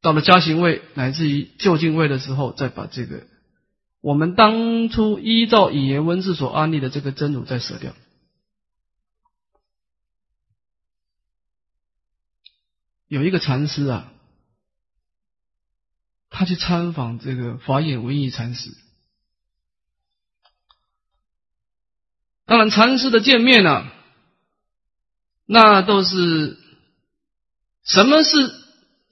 [0.00, 3.26] 到了加行位乃至于就近位的时候，再把这个。
[4.00, 7.94] 我们当初依照语言文字所安立的这个真如，再舍掉。
[13.08, 14.12] 有一个禅师啊，
[16.30, 18.70] 他去参访这个法眼文艺禅师。
[22.44, 23.90] 当然，禅师的见面呢，
[25.44, 26.56] 那都是
[27.88, 28.30] 什么是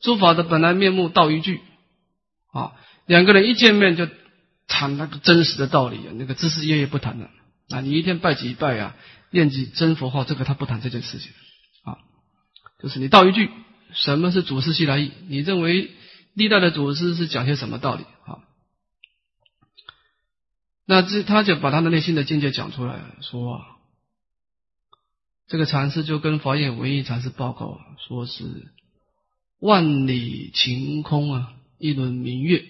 [0.00, 1.60] 诸法的本来面目，道一句
[2.52, 2.72] 啊，
[3.06, 4.08] 两个人一见面就。
[4.68, 7.30] 谈那个真实的道理，那个知识业也不谈了
[7.68, 7.80] 啊。
[7.82, 8.96] 你一天拜几拜啊，
[9.30, 11.30] 念几真佛号，这个他不谈这件事情
[11.84, 11.98] 啊。
[12.82, 13.48] 就是你道一句，
[13.92, 15.12] 什么是祖师西来意？
[15.28, 15.92] 你认为
[16.34, 18.42] 历代的祖师是讲些什么道理啊？
[20.84, 23.60] 那这他就把他的内心的境界讲出来了，说啊，
[25.48, 28.44] 这个禅师就跟法眼文艺禅师报告，说是
[29.60, 32.64] 万里晴空啊，一轮明月。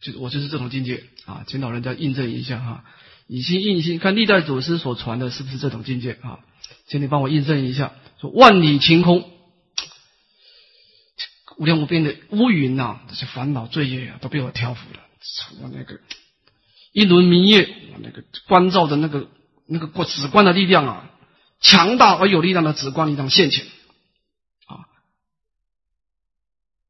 [0.00, 2.84] 就我就是这种境界啊，请老人家印证一下哈，
[3.28, 6.40] 以心印心，看历代祖师所传的是不是这种境界啊？
[6.88, 9.30] 请你帮我印证一下，说万里晴空，
[11.58, 14.98] 无量无边的乌云呐，这些烦恼罪业啊，都被我挑服了。
[15.60, 16.00] 我那个
[16.92, 19.28] 一轮明月，那个关照的那个
[19.66, 21.10] 那个过紫光的力量啊，
[21.62, 23.64] 强大而有力量的紫光力量现前
[24.66, 24.84] 啊。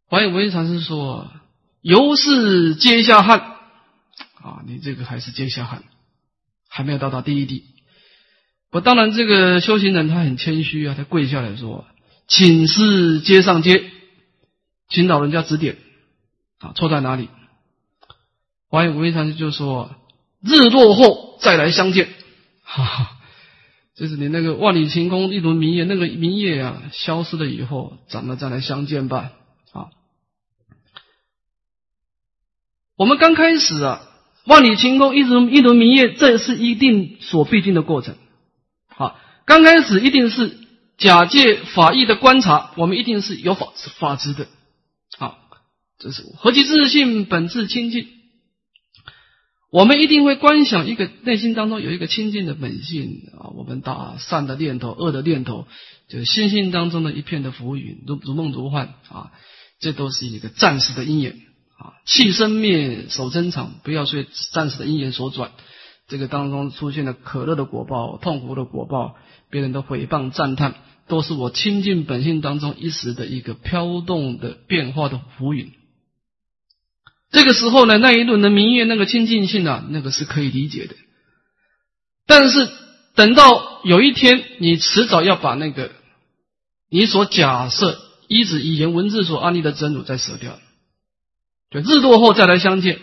[0.08, 1.30] 华严文禅师说。
[1.84, 3.40] 由是阶下汉
[4.40, 5.82] 啊，你这个还是阶下汉，
[6.68, 7.64] 还没有到达第一地。
[8.70, 11.84] 我当然，这个修行人他很谦虚啊，他跪下来说
[12.28, 13.90] ：“请示阶上阶，
[14.88, 15.76] 请老人家指点
[16.60, 17.28] 啊，错在哪里？”
[18.70, 19.92] 华严无为禅师就说
[20.40, 22.08] ：“日落后再来相见。”
[22.62, 23.16] 哈哈，
[24.02, 29.30] 就是你那个万里晴空一轮明月，那个明月啊消失了以后，咱们再来相见吧。
[29.70, 29.90] 啊
[32.96, 34.02] 我们刚开始啊，
[34.44, 38.16] 万里晴空，一轮一轮明月，这是一定所必经的过程。
[38.88, 40.58] 好，刚开始一定是
[40.98, 43.68] 假借法义的观察，我们一定是有法
[44.00, 44.48] 法知的。
[45.16, 45.38] 好，
[46.00, 48.08] 这是何其自信，本质清净。
[49.72, 55.66] 我们一定会观想一个内心当中有一个清净的本性啊，我们打善的念头、恶的念头，
[56.08, 59.32] 就是心性当中的一片的浮云，如如梦如幻啊，
[59.80, 61.32] 这都是一个暂时的因缘
[61.78, 61.94] 啊。
[62.04, 65.52] 气生灭，守真常，不要随暂时的因缘所转。
[66.06, 69.16] 这个当中出现了可乐的果报、痛苦的果报，
[69.48, 70.74] 别人的诽谤赞叹，
[71.08, 75.72] 都是我清净本性当中一时的一个飘动的变化的浮云。
[77.32, 80.94] 这个时候呢，那一轮的明月，那个清净性啊，那个是可以理解的。
[82.26, 82.70] 但是
[83.14, 85.90] 等到有一天，你迟早要把那个
[86.90, 90.60] 你所假设依止语言文字所安立的真如再舍掉，
[91.70, 93.00] 就日落后再来相见，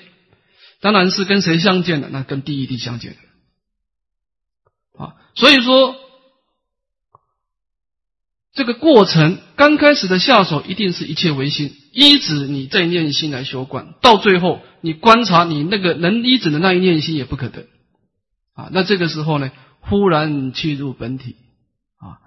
[0.80, 2.10] 当然是跟谁相见的？
[2.10, 3.18] 那跟第一地相见
[4.96, 5.16] 啊。
[5.34, 5.96] 所以说，
[8.54, 11.76] 这个过程刚开始的下手，一定是一切唯心。
[11.92, 17.68] 依止你在念心来修观，到最后你观察你那个能依止的那一念心也不可得
[18.54, 18.70] 啊。
[18.72, 21.36] 那这个时候呢，忽然去入本体
[21.98, 22.22] 啊，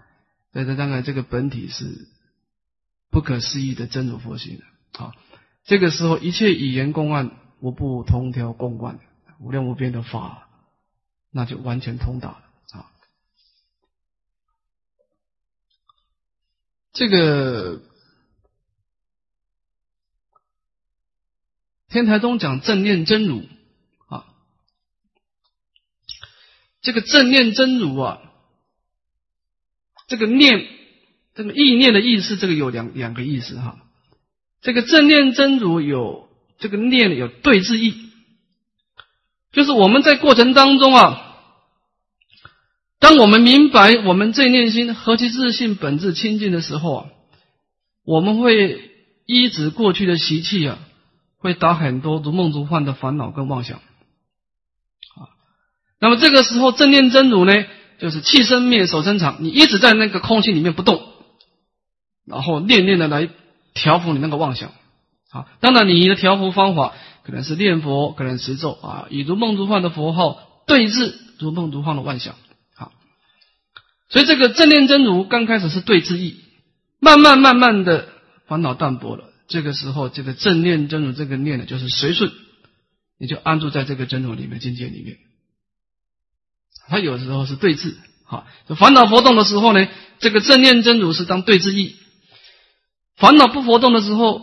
[0.52, 2.08] 那这当然这个本体是
[3.10, 4.64] 不可思议的真如佛性的
[5.04, 5.12] 啊。
[5.64, 8.98] 这个时候一切语言公案无不同条共贯，
[9.40, 10.48] 无量无边的法，
[11.30, 12.42] 那就完全通达了
[12.72, 12.90] 啊。
[16.92, 17.82] 这个。
[21.92, 23.44] 天台宗讲正念真如
[24.08, 24.24] 啊，
[26.80, 28.18] 这个正念真如啊，
[30.08, 30.66] 这个念
[31.34, 33.76] 这个意念的意思，这个有两两个意思哈。
[34.62, 37.94] 这个正念真如有这个念有对治意，
[39.52, 41.36] 就是我们在过程当中啊，
[43.00, 47.10] 当我们明白我们这念心何其自信本质清净的时候啊，
[48.02, 48.90] 我们会
[49.26, 50.78] 依止过去的习气啊。
[51.42, 55.26] 会打很多如梦如幻的烦恼跟妄想，啊，
[55.98, 57.64] 那么这个时候正念真如呢，
[57.98, 61.02] 就是气生灭，守生长，你一直在那个空性里面不动，
[62.24, 63.28] 然后念念的来
[63.74, 64.70] 调伏你那个妄想，
[65.32, 66.92] 啊，当然你的调伏方法
[67.24, 70.38] 可能是念佛，可能持咒啊，以如梦如幻的佛号
[70.68, 72.36] 对治如梦如幻的妄想，
[72.76, 72.92] 啊，
[74.08, 76.36] 所以这个正念真如刚开始是对治意，
[77.00, 78.08] 慢慢慢慢的
[78.46, 79.31] 烦恼淡薄了。
[79.52, 82.32] 这个时候，这个正念真如这个念呢，就是随顺，
[83.18, 85.18] 你就安住在这个真如里面境界里面。
[86.88, 87.94] 它有时候是对峙，
[88.24, 88.46] 好，
[88.78, 89.86] 烦恼活动的时候呢，
[90.20, 91.96] 这个正念真如是当对峙意；
[93.14, 94.40] 烦恼不活动的时候，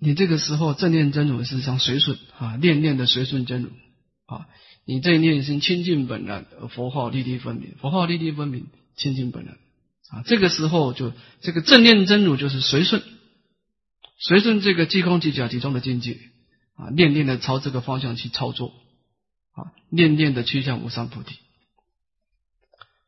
[0.00, 3.70] 你这个时候正念真如是像随顺啊，念念的随顺真如
[4.26, 4.46] 啊，
[4.84, 8.66] 你这一念心清净本然，佛号立地分明，佛号立地分明，
[8.96, 9.54] 清净本然
[10.10, 13.02] 啊，这个时候就这个正念真如就是随顺。
[14.18, 16.18] 随顺这个即空即假即中的境界
[16.74, 18.72] 啊，念念的朝这个方向去操作
[19.52, 21.36] 啊，念念的趋向无上菩提，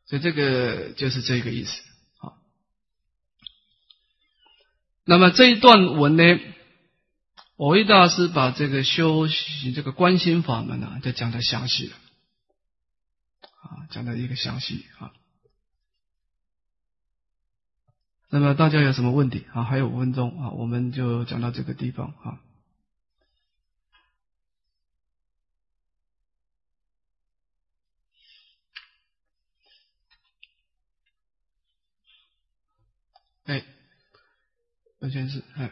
[0.05, 1.81] 所以这个就是这个意思
[2.19, 2.33] 啊。
[5.03, 6.23] 那么这一段文呢，
[7.55, 11.95] 我为大师把这个修行这个观心法门啊，就讲的详细了
[13.61, 15.11] 啊，讲的一个详细啊。
[18.31, 19.63] 那么大家有什么问题啊？
[19.63, 22.39] 还有五分钟啊，我们就讲到这个地方啊。
[33.45, 33.65] 哎，
[34.99, 35.71] 完全是哎。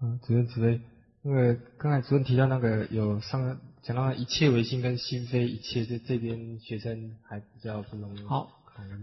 [0.00, 0.82] 嗯，主任主任，
[1.22, 8.24] 因为刚才主任提到那个有上讲到一切唯心跟心非一切，这这边学生还比较不容易。
[8.24, 8.59] 好。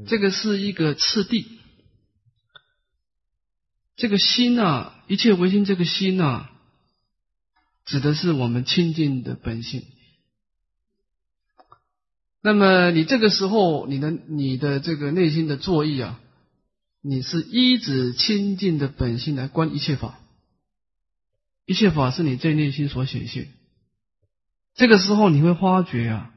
[0.07, 1.59] 这个是一个次第，
[3.95, 6.51] 这个心啊，一切唯心，这个心啊，
[7.85, 9.85] 指的是我们清净的本性。
[12.41, 16.19] 那么你这个时候，你的你的这个内心的作意啊，
[17.01, 20.19] 你是依止清净的本性来观一切法，
[21.65, 23.51] 一切法是你这内心所显现。
[24.75, 26.33] 这个时候你会发觉啊，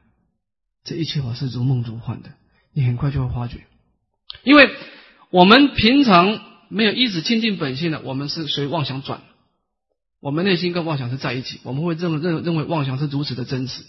[0.82, 2.32] 这一切法是如梦如幻的。
[2.72, 3.66] 你很快就会发觉，
[4.44, 4.70] 因为
[5.30, 9.22] 我们平常没有一直亲近本性的，我们是随妄想转，
[10.20, 13.82] 我们内心跟妄想是在一起，我们会认认认为妄想是如此的真实。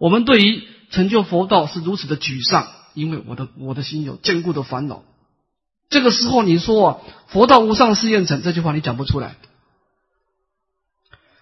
[0.00, 5.04] 我们对于成就佛道是如此的沮丧，因为我的我的心有坚固的烦恼。
[5.88, 6.98] 这个时候你说啊，
[7.28, 9.36] 佛道无上誓愿成这句话你讲不出来。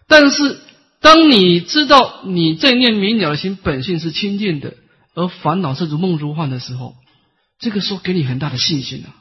[0.07, 0.61] 但是
[1.01, 4.75] 当你知道你这念明了的心本性是清净的。
[5.15, 6.97] 而烦恼是如梦如幻的时候，
[7.59, 9.17] 这个时候给你很大的信心啊！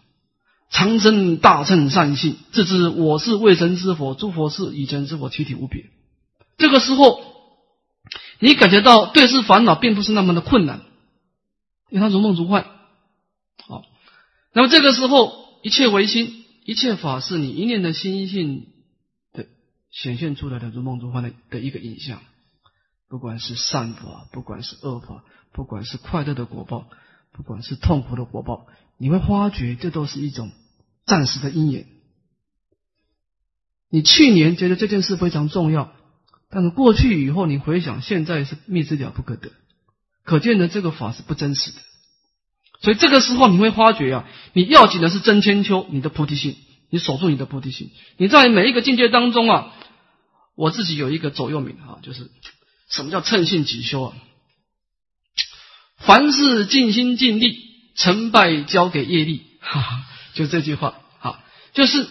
[0.70, 5.90] 长生大乘善性，自知我是未成之佛，诸佛是以前之佛，体体无别。
[6.58, 7.22] 这个时候，
[8.40, 10.82] 你感觉到对治烦恼并不是那么的困难，
[11.90, 12.66] 因为它如梦如幻。
[13.68, 13.84] 好，
[14.54, 18.68] 那么这个时候，一切唯心，一切法是你一念的心性
[19.34, 19.48] 的
[19.90, 22.22] 显现出来的如梦如幻的的一个影像。
[23.10, 26.88] 不管是善法，不管是恶法，不管是快乐的果报，
[27.34, 30.52] 不管是痛苦的果报，你会发觉这都是一种
[31.06, 31.88] 暂时的因缘。
[33.90, 35.92] 你去年觉得这件事非常重要，
[36.52, 39.52] 但是过去以后你回想，现在是灭之了不可得，
[40.24, 41.78] 可见的这个法是不真实的。
[42.82, 46.56] 所以这个时候你会发觉啊，你要紧的是真千秋，你的菩提心，
[46.92, 47.90] 你守住你的菩提心。
[48.18, 49.74] 你在每一个境界当中啊，
[50.54, 52.30] 我自己有一个座右铭啊，就是
[52.90, 54.16] 什么叫称性即修啊？
[55.98, 57.58] 凡事尽心尽力，
[57.96, 62.08] 成败交给业力，哈哈，就这句话啊，就是。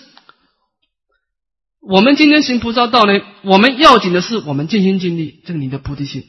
[1.81, 6.29] 我们今天行菩萨道呢，我们要紧的是我们尽心尽力，这个你的菩提心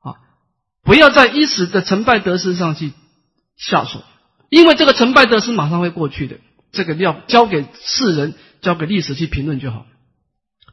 [0.00, 0.20] 啊，
[0.82, 2.92] 不要在一时的成败得失上去
[3.56, 4.02] 下手，
[4.50, 6.40] 因为这个成败得失马上会过去的，
[6.72, 9.86] 这个要交给世人，交给历史去评论就好。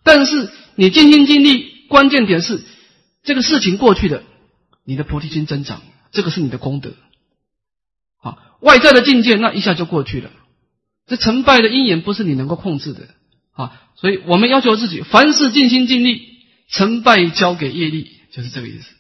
[0.04, 2.64] 但是你尽心尽力，关键点是
[3.24, 4.24] 这个事情过去的，
[4.86, 5.82] 你的菩提心增长，
[6.14, 6.94] 这个是你的功德。
[8.22, 10.32] 啊，外在的境界那一下就过去了，
[11.08, 13.08] 这成败的因缘不是你能够控制的。
[13.52, 16.22] 啊，所以我们要求自己，凡事尽心尽力，
[16.70, 18.96] 成败交给业力，就是这个意思。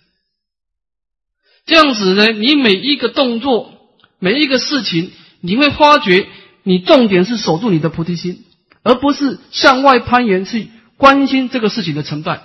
[1.65, 3.71] 这样子呢，你每一个动作，
[4.19, 6.27] 每一个事情，你会发觉，
[6.63, 8.43] 你重点是守住你的菩提心，
[8.83, 12.41] 而不是向外攀岩去关心这个事情的成败。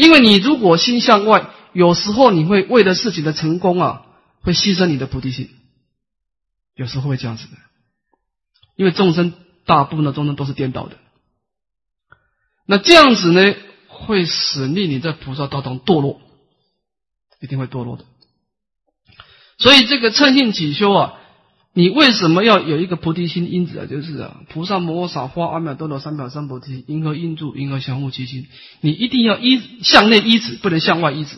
[0.00, 4.06] 因为你如果心向外，有时候你会为了事情的成功啊，
[4.40, 5.50] 会牺牲你的菩提心，
[6.74, 7.56] 有时候会这样子的，
[8.76, 9.34] 因为众生。
[9.66, 10.96] 大部分的众生都是颠倒的，
[12.66, 13.54] 那这样子呢，
[13.86, 16.20] 会使令你在菩萨道中堕落，
[17.40, 18.04] 一定会堕落的。
[19.58, 21.19] 所以这个称性起修啊，
[21.72, 23.86] 你为什么要有一个菩提心因子啊？
[23.86, 27.54] 就是啊，菩萨摩诃萨花阿弥陀罗三藐三菩提，因何应住？
[27.54, 28.46] 因何相互其心？
[28.80, 31.36] 你一定要依向内依止，不能向外依止，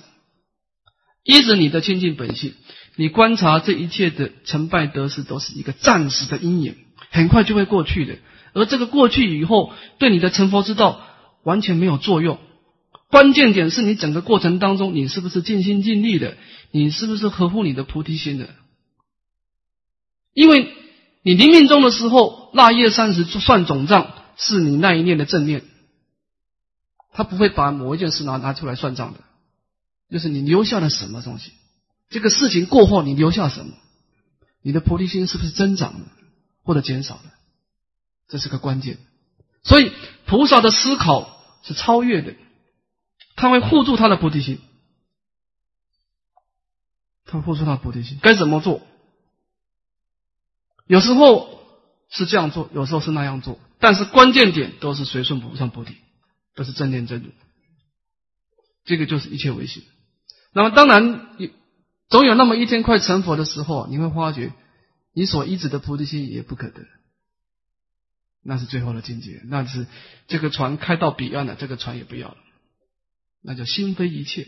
[1.23, 2.55] 依止你的清净本性。
[2.97, 6.77] 你观察这一切的成败得失，都是一个暂时的因缘。
[7.11, 8.17] 很快就会过去的，
[8.55, 11.03] 而这个过去以后，对你的成佛之道
[11.43, 12.39] 完全没有作用。
[13.11, 16.39] 关键点是你整个过程当中，你是不是尽心尽力的？
[16.71, 18.49] 你是不是合乎你的菩提心的？
[20.35, 20.75] 因为
[21.23, 25.65] 你临命终的时候，腊月三十算总账，是你那一念的正念，
[27.13, 29.21] 他不会把某一件事拿拿出来算账的，
[30.11, 31.53] 就是你留下了什么东西。
[32.09, 33.73] 这个事情过后，你留下什么？
[34.63, 36.07] 你的菩提心是不是增长了？
[36.63, 37.25] 或者减少的，
[38.29, 38.99] 这是个关键。
[39.65, 39.93] 所以
[40.27, 42.35] 菩萨的思考是超越的，
[43.37, 44.61] 他会护住他的菩提心，
[47.25, 48.83] 他护住他的菩提心该怎么做？
[50.93, 51.59] 有时候
[52.11, 55.95] 是这样做，有时候是那样做，但是关键点都是随顺菩萨菩提，
[56.55, 57.31] 都是正念正如。
[58.85, 59.85] 这个就是一切唯心。
[60.53, 61.29] 那么当然，
[62.11, 64.53] 总有那么一天快成佛的时候，你会发觉。
[65.15, 66.83] 你所依止的菩提心也不可得，
[68.45, 69.41] 那是最后的境界。
[69.47, 69.87] 那是
[70.29, 72.37] 这个船开到彼岸了，这个船也不要了，
[73.43, 74.47] 那就心非一切，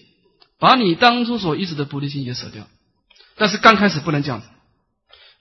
[0.58, 2.68] 把你当初所依止的菩提心也舍掉。
[3.36, 4.48] 但是刚开始不能这样子，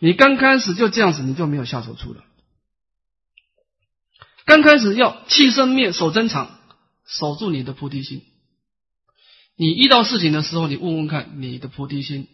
[0.04, 2.26] 你刚开始就这样子，你就没有下手处了。
[4.43, 6.60] 刚开始要弃生灭，守真常，
[7.06, 8.22] 守住你的菩提心。
[9.56, 12.28] 你遇到事情的时候，你问问看你的菩提心。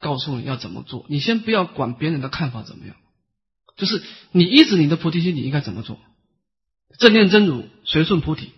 [0.00, 2.96] 告诉你要怎么做，你先不要管别人的看法怎么样，
[3.76, 4.02] 就是
[4.32, 6.00] 你依止你的菩提心，你应该怎么做？
[6.98, 8.50] 正念真如，随顺菩提。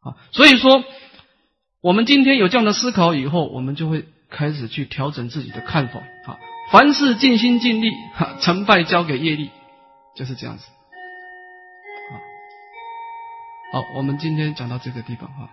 [0.00, 0.84] 啊，所以说，
[1.80, 6.00] 我们今天有这样的思考以后，我们就会开始去调整自己的看法。
[6.00, 6.36] 啊，
[6.70, 9.50] 凡事尽心尽力，哈，成败交给业力，
[10.14, 10.64] 就是这样子。
[13.72, 15.48] 好，好，我们今天讲到这个地方哈。